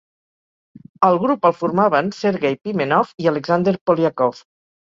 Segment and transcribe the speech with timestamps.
[1.09, 4.45] El grup el formaven Sergei Pimenov i Alexander Polyakov.